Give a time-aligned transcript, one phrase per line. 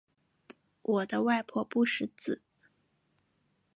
[0.81, 2.41] 我的外婆不识字